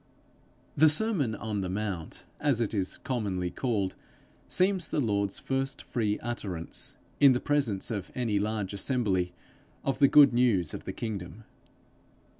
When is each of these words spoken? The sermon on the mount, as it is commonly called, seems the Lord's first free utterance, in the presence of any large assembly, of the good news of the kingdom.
The 0.75 0.89
sermon 0.89 1.35
on 1.35 1.61
the 1.61 1.69
mount, 1.69 2.25
as 2.39 2.59
it 2.59 2.73
is 2.73 2.97
commonly 2.97 3.51
called, 3.51 3.93
seems 4.49 4.87
the 4.87 4.99
Lord's 4.99 5.37
first 5.37 5.83
free 5.83 6.17
utterance, 6.21 6.95
in 7.19 7.33
the 7.33 7.39
presence 7.39 7.91
of 7.91 8.09
any 8.15 8.39
large 8.39 8.73
assembly, 8.73 9.31
of 9.83 9.99
the 9.99 10.07
good 10.07 10.33
news 10.33 10.73
of 10.73 10.85
the 10.85 10.91
kingdom. 10.93 11.43